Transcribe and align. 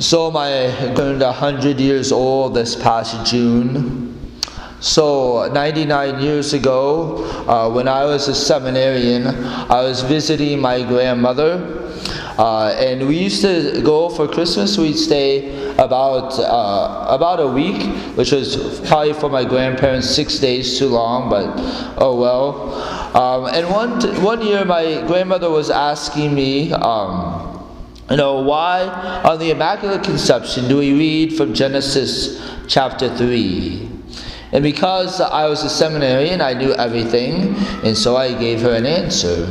So 0.00 0.30
my 0.30 0.72
going 0.94 1.18
to 1.18 1.26
100 1.26 1.78
years 1.78 2.12
old 2.12 2.54
this 2.54 2.74
past 2.74 3.30
June. 3.30 4.18
So 4.80 5.50
99 5.52 6.22
years 6.22 6.54
ago, 6.54 7.24
uh, 7.46 7.70
when 7.70 7.86
I 7.86 8.04
was 8.06 8.26
a 8.26 8.34
seminarian, 8.34 9.26
I 9.26 9.82
was 9.82 10.00
visiting 10.00 10.60
my 10.60 10.82
grandmother. 10.82 11.78
Uh, 12.38 12.74
and 12.78 13.06
we 13.06 13.18
used 13.18 13.42
to 13.42 13.82
go 13.82 14.08
for 14.08 14.26
Christmas. 14.26 14.78
We'd 14.78 14.96
stay 14.96 15.74
about 15.74 16.38
uh, 16.38 17.06
about 17.10 17.40
a 17.40 17.46
week, 17.46 17.82
which 18.16 18.32
was 18.32 18.80
probably 18.88 19.12
for 19.12 19.28
my 19.28 19.44
grandparents 19.44 20.08
six 20.08 20.38
days 20.38 20.78
too 20.78 20.88
long, 20.88 21.28
but 21.28 21.52
oh 21.98 22.18
well. 22.18 22.72
Um, 23.14 23.44
and 23.54 23.68
one 23.68 24.24
one 24.24 24.40
year, 24.40 24.64
my 24.64 25.06
grandmother 25.06 25.50
was 25.50 25.68
asking 25.68 26.34
me. 26.34 26.72
Um, 26.72 27.51
you 28.10 28.16
know, 28.16 28.42
why 28.42 28.82
on 29.24 29.38
the 29.38 29.50
Immaculate 29.50 30.04
Conception 30.04 30.68
do 30.68 30.78
we 30.78 30.92
read 30.92 31.36
from 31.36 31.54
Genesis 31.54 32.42
chapter 32.66 33.14
3? 33.16 33.88
And 34.52 34.62
because 34.62 35.20
I 35.20 35.48
was 35.48 35.64
a 35.64 35.70
seminarian, 35.70 36.40
I 36.42 36.52
knew 36.52 36.74
everything, 36.74 37.54
and 37.84 37.96
so 37.96 38.16
I 38.16 38.38
gave 38.38 38.60
her 38.60 38.74
an 38.74 38.84
answer. 38.84 39.48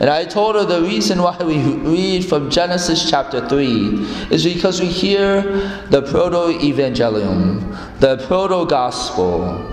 And 0.00 0.10
I 0.10 0.24
told 0.24 0.56
her 0.56 0.64
the 0.64 0.82
reason 0.82 1.22
why 1.22 1.36
we 1.38 1.58
read 1.58 2.24
from 2.24 2.50
Genesis 2.50 3.08
chapter 3.08 3.46
3 3.48 4.28
is 4.30 4.44
because 4.44 4.80
we 4.80 4.88
hear 4.88 5.42
the 5.90 6.02
proto 6.02 6.58
evangelium, 6.58 8.00
the 8.00 8.16
proto 8.26 8.66
gospel. 8.66 9.70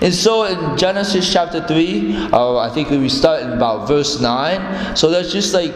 And 0.00 0.12
so 0.12 0.44
in 0.44 0.76
Genesis 0.76 1.30
chapter 1.32 1.64
3, 1.66 2.16
uh, 2.32 2.56
I 2.56 2.70
think 2.70 2.90
we 2.90 3.08
start 3.08 3.42
in 3.42 3.52
about 3.52 3.86
verse 3.86 4.20
9. 4.20 4.96
So 4.96 5.10
that's 5.10 5.30
just 5.30 5.54
like 5.54 5.74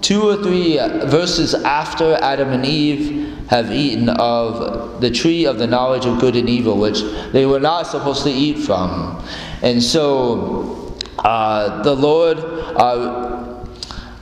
two 0.00 0.22
or 0.22 0.36
three 0.42 0.76
verses 0.76 1.54
after 1.54 2.14
Adam 2.14 2.50
and 2.50 2.64
Eve 2.64 3.38
have 3.48 3.70
eaten 3.70 4.08
of 4.08 5.00
the 5.00 5.10
tree 5.10 5.46
of 5.46 5.58
the 5.58 5.66
knowledge 5.66 6.04
of 6.04 6.18
good 6.18 6.36
and 6.36 6.48
evil, 6.48 6.76
which 6.76 7.00
they 7.32 7.46
were 7.46 7.60
not 7.60 7.86
supposed 7.86 8.24
to 8.24 8.30
eat 8.30 8.58
from. 8.58 9.22
And 9.62 9.82
so 9.82 10.96
uh, 11.18 11.82
the 11.82 11.94
Lord 11.94 12.38
uh, 12.38 13.64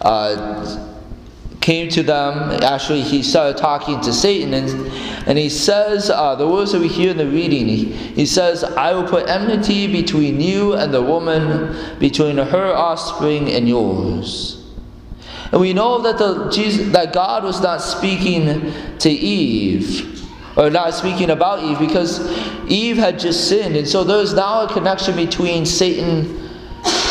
uh, 0.00 0.90
came 1.60 1.88
to 1.88 2.02
them. 2.02 2.62
Actually, 2.62 3.00
he 3.00 3.22
started 3.22 3.56
talking 3.56 4.00
to 4.02 4.12
Satan, 4.12 4.52
and, 4.52 4.68
and 5.26 5.38
he 5.38 5.48
says, 5.48 6.10
uh, 6.10 6.34
the 6.34 6.46
words 6.46 6.72
that 6.72 6.80
we 6.80 6.88
hear 6.88 7.10
in 7.10 7.16
the 7.16 7.26
reading, 7.26 7.66
he, 7.66 7.84
he 7.86 8.26
says, 8.26 8.62
I 8.62 8.92
will 8.92 9.08
put 9.08 9.28
enmity 9.28 9.90
between 9.90 10.40
you 10.40 10.74
and 10.74 10.92
the 10.92 11.00
woman, 11.02 11.98
between 11.98 12.36
her 12.36 12.74
offspring 12.74 13.50
and 13.50 13.66
yours. 13.66 14.63
And 15.54 15.60
we 15.60 15.72
know 15.72 16.00
that 16.00 16.18
the 16.18 16.48
Jesus, 16.50 16.90
that 16.90 17.12
God 17.12 17.44
was 17.44 17.62
not 17.62 17.80
speaking 17.80 18.72
to 18.98 19.08
Eve 19.08 20.28
or 20.56 20.68
not 20.68 20.94
speaking 20.94 21.30
about 21.30 21.62
Eve 21.62 21.78
because 21.78 22.28
Eve 22.68 22.96
had 22.96 23.20
just 23.20 23.48
sinned. 23.48 23.76
And 23.76 23.86
so 23.86 24.02
there's 24.02 24.34
now 24.34 24.62
a 24.62 24.68
connection 24.68 25.14
between 25.14 25.64
Satan 25.64 26.50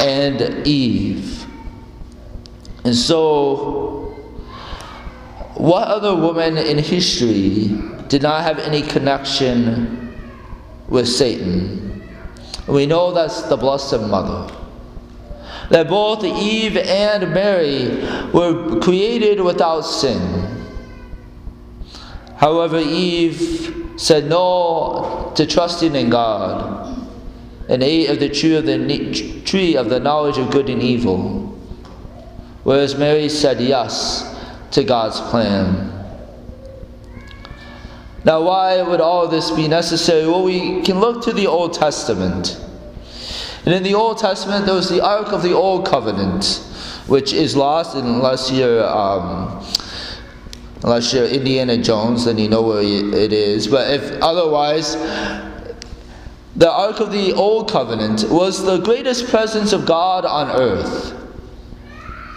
and 0.01 0.67
Eve. 0.67 1.45
And 2.83 2.93
so 2.93 4.13
what 5.55 5.87
other 5.87 6.13
woman 6.13 6.57
in 6.57 6.77
history 6.79 7.69
did 8.09 8.23
not 8.23 8.43
have 8.43 8.59
any 8.59 8.81
connection 8.81 10.19
with 10.89 11.07
Satan? 11.07 12.03
We 12.67 12.87
know 12.87 13.13
that's 13.13 13.43
the 13.43 13.55
Blessed 13.55 14.01
Mother 14.01 14.53
that 15.73 15.89
both 15.89 16.23
Eve 16.23 16.77
and 16.77 17.33
Mary 17.33 17.87
were 18.31 18.79
created 18.79 19.41
without 19.41 19.81
sin. 19.81 20.21
However, 22.35 22.77
Eve 22.77 23.89
said 23.95 24.25
no 24.27 25.33
to 25.35 25.47
trusting 25.47 25.95
in 25.95 26.11
God 26.11 27.09
and 27.69 27.81
ate 27.81 28.11
of 28.11 28.19
the 28.19 28.29
tree 28.29 28.55
of 28.55 28.67
the, 28.67 29.41
tree 29.45 29.75
of 29.75 29.89
the 29.89 29.99
knowledge 29.99 30.37
of 30.37 30.51
good 30.51 30.69
and 30.69 30.79
evil, 30.79 31.47
whereas 32.61 32.95
Mary 32.95 33.27
said 33.27 33.59
yes 33.59 34.31
to 34.69 34.83
God's 34.83 35.19
plan. 35.31 35.89
Now, 38.23 38.43
why 38.43 38.79
would 38.83 39.01
all 39.01 39.27
this 39.27 39.49
be 39.49 39.67
necessary? 39.67 40.27
Well, 40.27 40.43
we 40.43 40.83
can 40.83 40.99
look 40.99 41.23
to 41.23 41.33
the 41.33 41.47
Old 41.47 41.73
Testament. 41.73 42.59
And 43.65 43.73
in 43.73 43.83
the 43.83 43.93
Old 43.93 44.17
Testament, 44.17 44.65
there 44.65 44.75
was 44.75 44.89
the 44.89 45.03
Ark 45.03 45.31
of 45.31 45.41
the 45.41 45.53
Old 45.53 45.85
Covenant, 45.85 46.61
which 47.07 47.31
is 47.33 47.55
lost 47.55 47.95
unless 47.95 48.51
you're. 48.51 48.85
Um, 48.85 49.65
unless 50.83 51.13
you're 51.13 51.25
Indiana 51.25 51.77
Jones, 51.77 52.25
then 52.25 52.37
you 52.37 52.49
know 52.49 52.61
where 52.61 52.81
it 52.81 53.33
is. 53.33 53.67
But 53.67 53.89
if 53.91 54.21
otherwise, 54.21 54.95
the 56.55 56.69
Ark 56.69 56.99
of 56.99 57.11
the 57.11 57.33
Old 57.33 57.71
Covenant 57.71 58.25
was 58.29 58.63
the 58.63 58.77
greatest 58.79 59.27
presence 59.27 59.73
of 59.73 59.85
God 59.85 60.25
on 60.25 60.51
earth. 60.51 61.15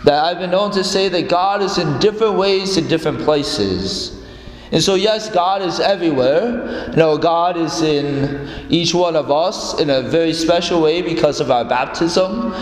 That 0.04 0.22
I've 0.22 0.38
been 0.38 0.52
known 0.52 0.70
to 0.72 0.84
say 0.84 1.08
that 1.08 1.28
God 1.28 1.60
is 1.62 1.78
in 1.78 1.98
different 1.98 2.34
ways 2.34 2.76
in 2.76 2.86
different 2.86 3.20
places. 3.20 4.24
And 4.72 4.82
so, 4.82 4.94
yes, 4.94 5.30
God 5.30 5.62
is 5.62 5.78
everywhere. 5.78 6.90
You 6.90 6.96
know, 6.96 7.18
God 7.18 7.56
is 7.56 7.82
in 7.82 8.48
each 8.68 8.94
one 8.94 9.14
of 9.14 9.30
us 9.30 9.78
in 9.80 9.90
a 9.90 10.02
very 10.02 10.32
special 10.32 10.82
way 10.82 11.02
because 11.02 11.40
of 11.40 11.50
our 11.50 11.64
baptism. 11.64 12.52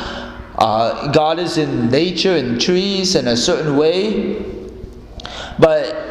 Uh, 0.56 1.10
God 1.12 1.38
is 1.38 1.58
in 1.58 1.90
nature 1.90 2.36
and 2.36 2.60
trees 2.60 3.14
in 3.14 3.26
a 3.28 3.36
certain 3.36 3.76
way. 3.76 4.44
But 5.58 6.03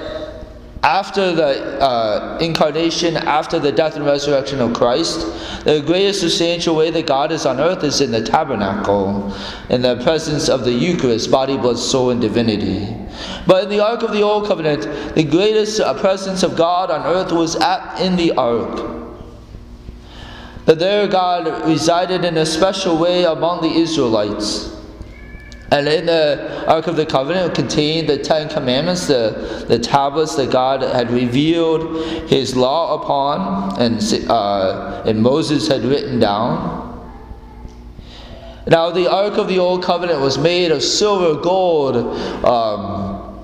after 0.84 1.32
the 1.32 1.82
uh, 1.82 2.38
incarnation, 2.42 3.16
after 3.16 3.58
the 3.58 3.72
death 3.72 3.96
and 3.96 4.06
resurrection 4.06 4.60
of 4.60 4.74
Christ, 4.74 5.22
the 5.64 5.82
greatest 5.82 6.20
substantial 6.20 6.76
way 6.76 6.92
that 6.92 7.08
God 7.08 7.32
is 7.32 7.46
on 7.46 7.62
earth 7.62 7.86
is 7.86 8.02
in 8.02 8.12
the 8.12 8.22
tabernacle, 8.22 9.34
in 9.70 9.82
the 9.82 9.96
presence 10.04 10.50
of 10.50 10.66
the 10.66 10.74
Eucharist, 10.74 11.32
body, 11.32 11.56
blood, 11.56 11.80
soul, 11.80 12.10
and 12.10 12.20
divinity. 12.20 12.94
But 13.48 13.64
in 13.64 13.70
the 13.70 13.80
Ark 13.80 14.04
of 14.04 14.12
the 14.12 14.24
Old 14.24 14.46
Covenant, 14.46 15.16
the 15.16 15.24
greatest 15.24 15.80
uh, 15.80 15.98
presence 16.02 16.44
of 16.44 16.58
God 16.58 16.92
on 16.92 17.06
earth 17.06 17.32
was 17.32 17.56
at, 17.56 18.02
in 18.02 18.18
the 18.18 18.34
Ark. 18.34 18.92
That 20.66 20.80
there 20.80 21.08
God 21.08 21.66
resided 21.66 22.26
in 22.26 22.38
a 22.38 22.46
special 22.46 22.98
way 22.98 23.24
among 23.24 23.62
the 23.62 23.72
Israelites. 23.72 24.76
And 25.74 25.88
in 25.88 26.06
the 26.06 26.68
Ark 26.68 26.86
of 26.86 26.96
the 26.98 27.06
Covenant 27.06 27.56
contained 27.56 28.08
the 28.08 28.20
Ten 28.20 28.48
Commandments, 28.48 29.08
the, 29.08 29.66
the 29.68 29.80
tablets 29.80 30.36
that 30.36 30.52
God 30.52 30.84
had 30.84 31.10
revealed 31.10 32.30
His 32.30 32.56
law 32.56 33.02
upon 33.02 33.82
and, 33.82 34.30
uh, 34.30 35.02
and 35.04 35.20
Moses 35.20 35.68
had 35.68 35.82
written 35.82 36.20
down. 36.20 36.84
Now, 38.68 38.92
the 38.92 39.12
Ark 39.12 39.40
of 39.40 39.48
the 39.48 39.58
Old 39.58 39.84
Covenant 39.84 40.22
was 40.22 40.38
made 40.38 40.72
of 40.72 40.84
silver, 40.84 41.42
gold. 41.42 41.96
Um, 42.46 43.44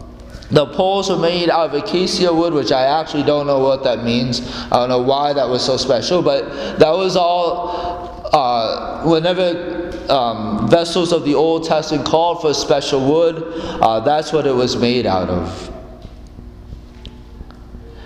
the 0.51 0.67
poles 0.67 1.09
were 1.09 1.17
made 1.17 1.49
out 1.49 1.73
of 1.73 1.83
acacia 1.83 2.31
wood, 2.31 2.53
which 2.53 2.71
I 2.71 3.01
actually 3.01 3.23
don't 3.23 3.47
know 3.47 3.59
what 3.59 3.83
that 3.85 4.03
means. 4.03 4.39
I 4.71 4.77
don't 4.77 4.89
know 4.89 5.01
why 5.01 5.33
that 5.33 5.49
was 5.49 5.65
so 5.65 5.77
special, 5.77 6.21
but 6.21 6.77
that 6.77 6.91
was 6.91 7.15
all. 7.15 8.19
Uh, 8.31 9.03
whenever 9.05 9.78
um, 10.09 10.69
vessels 10.69 11.11
of 11.11 11.25
the 11.25 11.35
Old 11.35 11.65
Testament 11.65 12.05
called 12.05 12.41
for 12.41 12.53
special 12.53 13.09
wood. 13.09 13.43
Uh, 13.81 13.99
that's 14.01 14.33
what 14.33 14.45
it 14.47 14.53
was 14.53 14.75
made 14.75 15.05
out 15.05 15.29
of. 15.29 15.75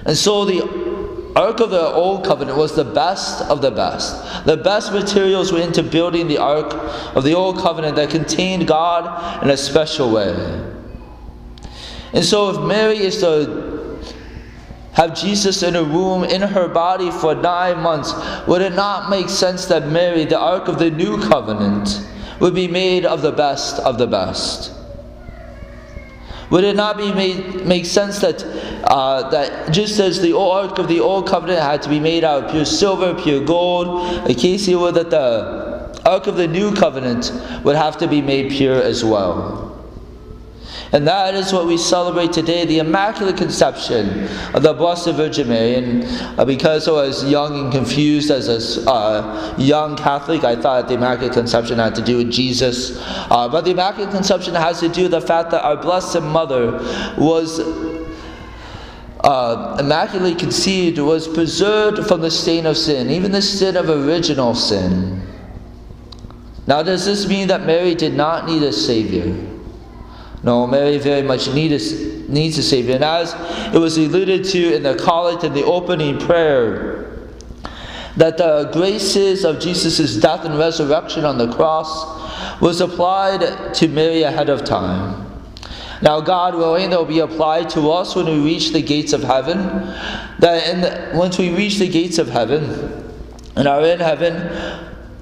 And 0.05 0.17
so 0.17 0.45
the 0.45 0.61
Ark 1.35 1.59
of 1.61 1.71
the 1.71 1.81
Old 1.81 2.25
Covenant 2.25 2.57
was 2.57 2.75
the 2.75 2.83
best 2.83 3.41
of 3.49 3.61
the 3.61 3.71
best. 3.71 4.45
The 4.45 4.57
best 4.57 4.91
materials 4.91 5.51
went 5.51 5.65
into 5.65 5.83
building 5.83 6.27
the 6.27 6.37
Ark 6.37 6.73
of 7.15 7.23
the 7.23 7.33
Old 7.33 7.57
Covenant 7.57 7.95
that 7.95 8.09
contained 8.09 8.67
God 8.67 9.43
in 9.43 9.49
a 9.49 9.57
special 9.57 10.11
way. 10.11 10.31
And 12.13 12.23
so, 12.23 12.51
if 12.51 12.61
Mary 12.61 12.97
is 12.97 13.19
to 13.21 13.72
have 14.93 15.19
Jesus 15.19 15.63
in 15.63 15.75
a 15.75 15.83
room 15.83 16.23
in 16.23 16.41
her 16.41 16.67
body 16.67 17.09
for 17.11 17.33
nine 17.35 17.79
months, 17.79 18.13
would 18.47 18.61
it 18.61 18.73
not 18.73 19.09
make 19.09 19.29
sense 19.29 19.65
that 19.65 19.87
Mary, 19.87 20.25
the 20.25 20.39
Ark 20.39 20.67
of 20.67 20.79
the 20.79 20.91
New 20.91 21.19
Covenant, 21.21 22.07
would 22.39 22.53
be 22.53 22.67
made 22.67 23.05
of 23.05 23.21
the 23.21 23.31
best 23.31 23.79
of 23.79 23.97
the 23.97 24.07
best? 24.07 24.71
Would 26.51 26.63
it 26.63 26.75
not 26.75 26.97
be 26.97 27.11
made, 27.11 27.65
make 27.65 27.85
sense 27.85 28.19
that 28.19 28.43
uh, 28.83 29.29
that 29.29 29.71
just 29.71 29.99
as 29.99 30.21
the 30.21 30.37
Ark 30.37 30.77
of 30.77 30.87
the 30.87 30.99
Old 30.99 31.27
Covenant 31.27 31.59
had 31.59 31.81
to 31.81 31.89
be 31.89 31.99
made 31.99 32.23
out 32.23 32.43
of 32.43 32.51
pure 32.51 32.65
silver, 32.65 33.19
pure 33.19 33.43
gold, 33.43 34.29
acacia 34.29 34.77
wood, 34.77 34.93
that 34.93 35.09
the 35.09 35.99
Ark 36.05 36.27
of 36.27 36.35
the 36.35 36.47
New 36.47 36.75
Covenant 36.75 37.31
would 37.63 37.75
have 37.75 37.97
to 37.97 38.07
be 38.07 38.21
made 38.21 38.51
pure 38.51 38.79
as 38.79 39.03
well? 39.03 39.72
And 40.93 41.07
that 41.07 41.33
is 41.33 41.51
what 41.51 41.65
we 41.65 41.75
celebrate 41.75 42.31
today 42.31 42.65
the 42.65 42.77
Immaculate 42.77 43.35
Conception 43.35 44.27
of 44.53 44.61
the 44.61 44.73
Blessed 44.73 45.13
Virgin 45.13 45.49
Mary. 45.49 45.73
And 45.75 46.03
uh, 46.39 46.45
because 46.45 46.87
I 46.87 46.91
was 46.91 47.25
young 47.25 47.59
and 47.59 47.71
confused 47.71 48.29
as 48.29 48.47
a 48.47 48.89
uh, 48.89 49.55
young 49.57 49.97
Catholic, 49.97 50.43
I 50.43 50.55
thought 50.55 50.87
the 50.87 50.93
Immaculate 50.93 51.33
Conception 51.33 51.79
had 51.79 51.95
to 51.95 52.03
do 52.03 52.17
with 52.17 52.31
Jesus. 52.31 52.99
Uh, 53.01 53.49
but 53.49 53.65
the 53.65 53.71
Immaculate 53.71 54.11
Conception 54.11 54.53
has 54.53 54.79
to 54.81 54.87
do 54.87 55.03
with 55.03 55.11
the 55.11 55.21
fact 55.21 55.49
that 55.49 55.63
our 55.63 55.77
Blessed 55.77 56.21
Mother 56.21 56.73
was 57.17 57.59
uh, 59.21 59.77
immaculately 59.79 60.35
conceived, 60.35 60.99
was 60.99 61.27
preserved 61.27 62.07
from 62.07 62.21
the 62.21 62.29
stain 62.29 62.67
of 62.67 62.77
sin, 62.77 63.09
even 63.09 63.31
the 63.31 63.41
sin 63.41 63.77
of 63.77 63.89
original 63.89 64.53
sin. 64.53 65.25
Now, 66.67 66.83
does 66.83 67.03
this 67.03 67.27
mean 67.27 67.47
that 67.47 67.65
Mary 67.65 67.95
did 67.95 68.13
not 68.13 68.45
need 68.45 68.61
a 68.61 68.71
Savior? 68.71 69.52
No, 70.43 70.67
Mary 70.67 70.97
very 70.97 71.21
much 71.21 71.47
needs, 71.53 71.93
needs 72.27 72.57
a 72.57 72.63
Savior. 72.63 72.95
And 72.95 73.03
as 73.03 73.33
it 73.73 73.79
was 73.79 73.97
alluded 73.97 74.43
to 74.45 74.75
in 74.75 74.83
the 74.83 74.95
collect 74.95 75.43
and 75.43 75.55
the 75.55 75.63
opening 75.63 76.19
prayer, 76.19 77.29
that 78.17 78.37
the 78.37 78.69
graces 78.73 79.45
of 79.45 79.59
Jesus' 79.59 80.17
death 80.17 80.45
and 80.45 80.59
resurrection 80.59 81.25
on 81.25 81.37
the 81.37 81.51
cross 81.53 82.61
was 82.61 82.81
applied 82.81 83.73
to 83.73 83.87
Mary 83.87 84.23
ahead 84.23 84.49
of 84.49 84.63
time. 84.63 85.29
Now, 86.01 86.19
God 86.19 86.55
willing, 86.55 86.89
they'll 86.89 87.05
be 87.05 87.19
applied 87.19 87.69
to 87.71 87.89
us 87.89 88.13
when 88.13 88.25
we 88.25 88.43
reach 88.43 88.73
the 88.73 88.81
gates 88.81 89.13
of 89.13 89.23
heaven. 89.23 89.57
That 90.39 90.81
the, 90.81 91.17
once 91.17 91.37
we 91.37 91.55
reach 91.55 91.79
the 91.79 91.87
gates 91.87 92.17
of 92.17 92.27
heaven 92.27 93.13
and 93.55 93.67
are 93.69 93.81
in 93.85 93.99
heaven, 94.01 94.33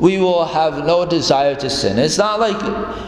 we 0.01 0.17
will 0.17 0.45
have 0.45 0.83
no 0.83 1.05
desire 1.05 1.53
to 1.53 1.69
sin. 1.69 1.99
It's 1.99 2.17
not 2.17 2.39
like, 2.39 2.59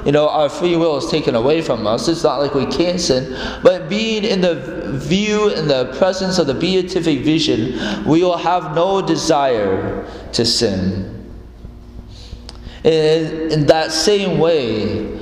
you 0.06 0.12
know, 0.12 0.30
our 0.30 0.48
free 0.48 0.76
will 0.76 0.96
is 0.98 1.10
taken 1.10 1.34
away 1.34 1.64
from 1.64 1.88
us. 1.88 2.08
It's 2.08 2.24
not 2.24 2.40
like 2.40 2.54
we 2.54 2.68
can't 2.68 3.02
sin. 3.02 3.36
But 3.64 3.90
being 3.90 4.24
in 4.24 4.42
the 4.42 5.00
view, 5.00 5.50
in 5.50 5.68
the 5.68 5.92
presence 5.98 6.38
of 6.38 6.46
the 6.46 6.54
beatific 6.54 7.22
vision, 7.22 8.06
we 8.06 8.22
will 8.22 8.38
have 8.38 8.76
no 8.76 9.02
desire 9.02 10.08
to 10.34 10.46
sin. 10.46 11.10
In, 12.84 13.52
in 13.52 13.66
that 13.66 13.92
same 13.92 14.38
way, 14.38 15.20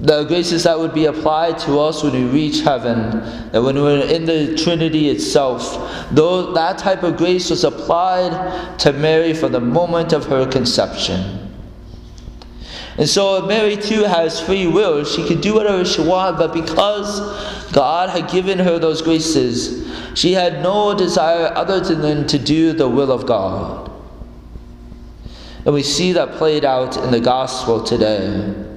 the 0.00 0.24
graces 0.24 0.64
that 0.64 0.78
would 0.78 0.94
be 0.94 1.04
applied 1.04 1.58
to 1.58 1.78
us 1.78 2.02
when 2.02 2.14
we 2.14 2.24
reach 2.24 2.60
heaven, 2.62 3.10
that 3.52 3.62
when 3.62 3.76
we're 3.76 4.02
in 4.06 4.24
the 4.24 4.56
Trinity 4.56 5.10
itself, 5.10 5.76
though 6.10 6.52
that 6.54 6.78
type 6.78 7.02
of 7.02 7.18
grace 7.18 7.50
was 7.50 7.64
applied 7.64 8.78
to 8.78 8.94
Mary 8.94 9.34
from 9.34 9.52
the 9.52 9.60
moment 9.60 10.14
of 10.14 10.24
her 10.24 10.46
conception. 10.46 11.48
And 12.96 13.08
so 13.08 13.46
Mary 13.46 13.76
too 13.76 14.04
has 14.04 14.40
free 14.40 14.66
will. 14.66 15.04
She 15.04 15.26
could 15.26 15.42
do 15.42 15.54
whatever 15.54 15.84
she 15.84 16.02
wanted, 16.02 16.38
but 16.38 16.54
because 16.54 17.20
God 17.72 18.08
had 18.08 18.30
given 18.30 18.58
her 18.58 18.78
those 18.78 19.02
graces, 19.02 19.86
she 20.18 20.32
had 20.32 20.62
no 20.62 20.96
desire 20.96 21.52
other 21.54 21.80
than 21.80 22.26
to 22.26 22.38
do 22.38 22.72
the 22.72 22.88
will 22.88 23.12
of 23.12 23.26
God. 23.26 23.90
And 25.66 25.74
we 25.74 25.82
see 25.82 26.12
that 26.12 26.32
played 26.32 26.64
out 26.64 26.96
in 26.96 27.10
the 27.10 27.20
gospel 27.20 27.84
today. 27.84 28.69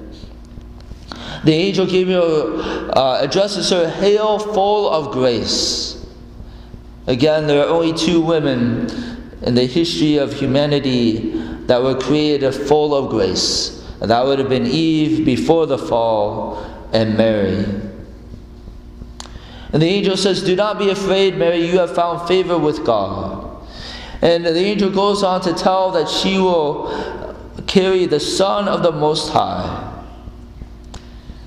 The 1.44 1.52
angel 1.52 1.86
Gabriel 1.86 2.60
uh, 2.98 3.20
addresses 3.20 3.68
her, 3.68 3.88
Hail, 3.88 4.38
full 4.38 4.88
of 4.88 5.12
grace. 5.12 6.02
Again, 7.06 7.46
there 7.46 7.62
are 7.62 7.68
only 7.68 7.92
two 7.92 8.22
women 8.22 8.88
in 9.42 9.54
the 9.54 9.66
history 9.66 10.16
of 10.16 10.32
humanity 10.32 11.32
that 11.66 11.82
were 11.82 12.00
created 12.00 12.52
full 12.52 12.94
of 12.94 13.10
grace. 13.10 13.84
And 14.00 14.10
that 14.10 14.24
would 14.24 14.38
have 14.38 14.48
been 14.48 14.66
Eve 14.66 15.26
before 15.26 15.66
the 15.66 15.76
fall 15.76 16.64
and 16.94 17.16
Mary. 17.16 17.64
And 19.72 19.82
the 19.82 19.86
angel 19.86 20.16
says, 20.16 20.42
Do 20.42 20.56
not 20.56 20.78
be 20.78 20.88
afraid, 20.88 21.36
Mary, 21.36 21.66
you 21.66 21.78
have 21.78 21.94
found 21.94 22.26
favor 22.26 22.56
with 22.56 22.86
God. 22.86 23.66
And 24.22 24.46
the 24.46 24.56
angel 24.56 24.88
goes 24.90 25.22
on 25.22 25.42
to 25.42 25.52
tell 25.52 25.90
that 25.90 26.08
she 26.08 26.38
will 26.38 27.34
carry 27.66 28.06
the 28.06 28.20
Son 28.20 28.66
of 28.66 28.82
the 28.82 28.92
Most 28.92 29.30
High. 29.30 29.93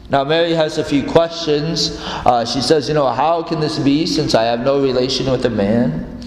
Now, 0.10 0.24
Mary 0.24 0.54
has 0.54 0.78
a 0.78 0.84
few 0.84 1.04
questions. 1.04 1.98
Uh, 2.02 2.46
she 2.46 2.62
says, 2.62 2.88
You 2.88 2.94
know, 2.94 3.10
how 3.10 3.44
can 3.44 3.60
this 3.60 3.78
be 3.78 4.06
since 4.06 4.36
I 4.36 4.44
have 4.44 4.62
no 4.62 4.82
relation 4.82 5.30
with 5.30 5.46
a 5.46 5.50
man? 5.50 6.18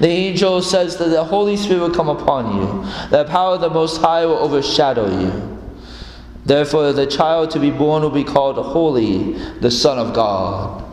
The 0.00 0.08
angel 0.08 0.62
says 0.62 0.96
that 0.96 1.08
the 1.08 1.24
Holy 1.24 1.56
Spirit 1.56 1.80
will 1.80 1.94
come 1.94 2.08
upon 2.08 2.56
you, 2.56 3.10
the 3.10 3.24
power 3.24 3.56
of 3.56 3.60
the 3.60 3.70
Most 3.70 4.00
High 4.00 4.24
will 4.24 4.38
overshadow 4.38 5.10
you. 5.20 5.58
Therefore, 6.46 6.92
the 6.92 7.06
child 7.06 7.50
to 7.50 7.60
be 7.60 7.70
born 7.70 8.02
will 8.02 8.10
be 8.10 8.24
called 8.24 8.56
Holy, 8.56 9.34
the 9.60 9.70
Son 9.70 9.98
of 9.98 10.14
God. 10.14 10.84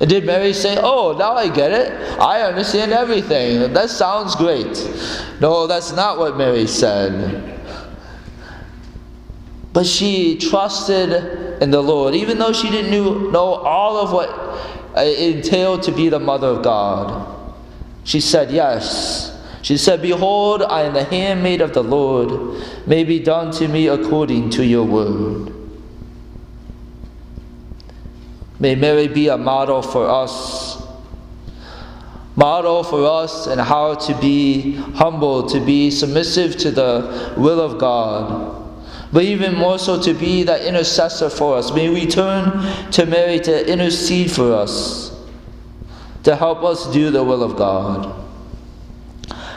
And 0.00 0.10
did 0.10 0.26
Mary 0.26 0.52
say, 0.52 0.76
Oh, 0.78 1.16
now 1.18 1.32
I 1.32 1.48
get 1.48 1.72
it. 1.72 1.92
I 2.20 2.42
understand 2.42 2.92
everything. 2.92 3.72
That 3.72 3.90
sounds 3.90 4.36
great. 4.36 4.76
No, 5.40 5.66
that's 5.66 5.92
not 5.92 6.18
what 6.18 6.36
Mary 6.36 6.66
said. 6.66 7.58
But 9.72 9.86
she 9.86 10.36
trusted 10.36 11.47
in 11.60 11.70
the 11.70 11.82
Lord, 11.82 12.14
even 12.14 12.38
though 12.38 12.52
she 12.52 12.70
didn't 12.70 12.90
know 13.32 13.54
all 13.54 13.96
of 13.98 14.12
what 14.12 14.28
uh, 14.96 15.02
it 15.02 15.36
entailed 15.36 15.82
to 15.84 15.92
be 15.92 16.08
the 16.08 16.18
mother 16.18 16.48
of 16.48 16.62
God. 16.62 17.54
She 18.04 18.20
said, 18.20 18.50
Yes. 18.50 19.34
She 19.62 19.76
said, 19.76 20.00
Behold, 20.00 20.62
I 20.62 20.82
am 20.82 20.94
the 20.94 21.04
handmaid 21.04 21.60
of 21.60 21.74
the 21.74 21.82
Lord. 21.82 22.62
May 22.86 23.04
be 23.04 23.18
done 23.18 23.52
to 23.52 23.68
me 23.68 23.88
according 23.88 24.50
to 24.50 24.64
your 24.64 24.84
word. 24.84 25.52
May 28.60 28.74
Mary 28.76 29.08
be 29.08 29.28
a 29.28 29.36
model 29.36 29.82
for 29.82 30.08
us. 30.08 30.82
Model 32.34 32.84
for 32.84 33.04
us 33.04 33.48
and 33.48 33.60
how 33.60 33.94
to 33.94 34.14
be 34.20 34.76
humble, 34.94 35.48
to 35.48 35.60
be 35.60 35.90
submissive 35.90 36.56
to 36.58 36.70
the 36.70 37.34
will 37.36 37.60
of 37.60 37.78
God 37.78 38.57
but 39.12 39.24
even 39.24 39.54
more 39.54 39.78
so 39.78 40.00
to 40.02 40.12
be 40.12 40.42
that 40.42 40.62
intercessor 40.62 41.30
for 41.30 41.56
us. 41.56 41.72
May 41.72 41.88
we 41.88 42.06
turn 42.06 42.90
to 42.92 43.06
Mary 43.06 43.40
to 43.40 43.70
intercede 43.70 44.30
for 44.30 44.52
us, 44.52 45.16
to 46.24 46.36
help 46.36 46.62
us 46.62 46.90
do 46.92 47.10
the 47.10 47.24
will 47.24 47.42
of 47.42 47.56
God. 47.56 48.14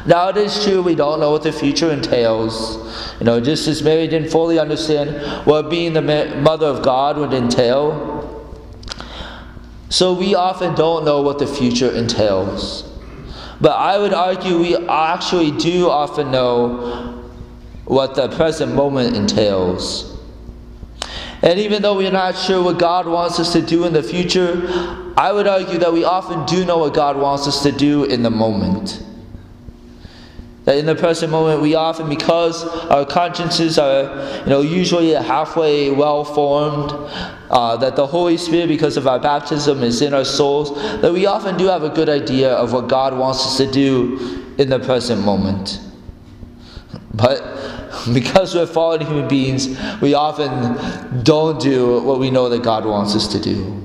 Now 0.05 0.29
it 0.29 0.37
is 0.37 0.63
true 0.63 0.81
we 0.81 0.95
don't 0.95 1.19
know 1.19 1.31
what 1.31 1.43
the 1.43 1.51
future 1.51 1.91
entails. 1.91 2.77
You 3.19 3.25
know, 3.25 3.39
just 3.39 3.67
as 3.67 3.83
Mary 3.83 4.07
didn't 4.07 4.31
fully 4.31 4.57
understand 4.57 5.45
what 5.45 5.69
being 5.69 5.93
the 5.93 6.01
mother 6.01 6.67
of 6.67 6.81
God 6.81 7.17
would 7.17 7.33
entail. 7.33 8.17
So 9.89 10.13
we 10.13 10.33
often 10.33 10.73
don't 10.73 11.05
know 11.05 11.21
what 11.21 11.37
the 11.37 11.45
future 11.45 11.91
entails. 11.91 12.89
But 13.59 13.73
I 13.73 13.99
would 13.99 14.13
argue 14.13 14.57
we 14.57 14.75
actually 14.87 15.51
do 15.51 15.89
often 15.89 16.31
know 16.31 17.20
what 17.85 18.15
the 18.15 18.29
present 18.29 18.73
moment 18.73 19.15
entails. 19.15 20.07
And 21.41 21.59
even 21.59 21.81
though 21.81 21.97
we're 21.97 22.11
not 22.11 22.37
sure 22.37 22.63
what 22.63 22.77
God 22.77 23.07
wants 23.07 23.39
us 23.39 23.51
to 23.53 23.61
do 23.61 23.85
in 23.85 23.93
the 23.93 24.03
future, 24.03 24.61
I 25.17 25.31
would 25.31 25.47
argue 25.47 25.79
that 25.79 25.91
we 25.91 26.03
often 26.03 26.45
do 26.45 26.65
know 26.65 26.77
what 26.77 26.93
God 26.93 27.17
wants 27.17 27.47
us 27.47 27.63
to 27.63 27.71
do 27.71 28.03
in 28.03 28.21
the 28.21 28.29
moment. 28.29 29.03
That 30.65 30.77
in 30.77 30.85
the 30.85 30.93
present 30.93 31.31
moment, 31.31 31.61
we 31.61 31.73
often, 31.73 32.07
because 32.07 32.63
our 32.63 33.03
consciences 33.03 33.79
are, 33.79 34.41
you 34.41 34.45
know, 34.45 34.61
usually 34.61 35.13
halfway 35.13 35.89
well 35.89 36.23
formed, 36.23 36.91
uh, 37.49 37.75
that 37.77 37.95
the 37.95 38.05
Holy 38.05 38.37
Spirit, 38.37 38.67
because 38.67 38.95
of 38.95 39.07
our 39.07 39.19
baptism, 39.19 39.81
is 39.81 40.03
in 40.03 40.13
our 40.13 40.23
souls, 40.23 40.75
that 41.01 41.11
we 41.11 41.25
often 41.25 41.57
do 41.57 41.65
have 41.65 41.81
a 41.81 41.89
good 41.89 42.09
idea 42.09 42.53
of 42.53 42.73
what 42.73 42.87
God 42.87 43.17
wants 43.17 43.43
us 43.43 43.57
to 43.57 43.71
do 43.71 44.45
in 44.59 44.69
the 44.69 44.77
present 44.77 45.25
moment. 45.25 45.79
But 47.15 47.50
because 48.13 48.55
we're 48.55 48.65
fallen 48.65 49.01
human 49.01 49.27
beings, 49.27 49.77
we 50.01 50.13
often 50.13 51.23
don't 51.23 51.61
do 51.61 52.01
what 52.01 52.19
we 52.19 52.31
know 52.31 52.49
that 52.49 52.63
God 52.63 52.85
wants 52.85 53.15
us 53.15 53.27
to 53.29 53.39
do. 53.39 53.77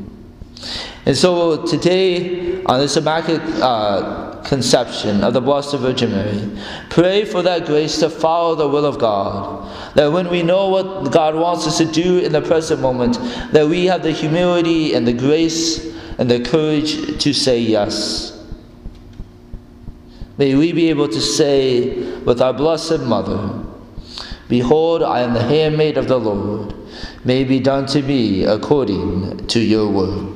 And 1.04 1.16
so 1.16 1.64
today, 1.64 2.64
on 2.64 2.80
this 2.80 2.96
Immaculate 2.96 3.42
uh, 3.62 4.42
Conception 4.44 5.22
of 5.22 5.34
the 5.34 5.40
Blessed 5.40 5.76
Virgin 5.76 6.10
Mary, 6.10 6.50
pray 6.90 7.24
for 7.24 7.42
that 7.42 7.66
grace 7.66 7.98
to 7.98 8.10
follow 8.10 8.54
the 8.54 8.68
will 8.68 8.84
of 8.84 8.98
God. 8.98 9.94
That 9.94 10.10
when 10.10 10.28
we 10.30 10.42
know 10.42 10.68
what 10.68 11.12
God 11.12 11.34
wants 11.34 11.66
us 11.66 11.78
to 11.78 11.84
do 11.84 12.18
in 12.18 12.32
the 12.32 12.42
present 12.42 12.80
moment, 12.80 13.18
that 13.52 13.66
we 13.68 13.86
have 13.86 14.02
the 14.02 14.12
humility 14.12 14.94
and 14.94 15.06
the 15.06 15.12
grace 15.12 15.94
and 16.18 16.30
the 16.30 16.40
courage 16.40 17.22
to 17.22 17.32
say 17.32 17.60
yes. 17.60 18.32
May 20.38 20.54
we 20.54 20.72
be 20.72 20.90
able 20.90 21.08
to 21.08 21.20
say 21.20 21.96
with 22.22 22.42
our 22.42 22.52
Blessed 22.52 23.00
Mother, 23.00 23.65
Behold, 24.48 25.02
I 25.02 25.20
am 25.20 25.34
the 25.34 25.42
handmaid 25.42 25.98
of 25.98 26.08
the 26.08 26.18
Lord. 26.18 26.74
May 27.24 27.44
be 27.44 27.58
done 27.58 27.86
to 27.86 28.02
me 28.02 28.44
according 28.44 29.46
to 29.48 29.60
your 29.60 29.88
word. 29.88 30.35